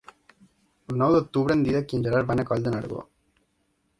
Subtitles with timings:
[0.93, 3.03] El nou d'octubre en Dídac i en Gerard van a Coll de Nargó.